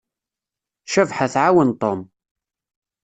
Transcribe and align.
Cabḥa 0.91 1.27
tɛawen 1.33 1.69
Tom. 1.81 2.01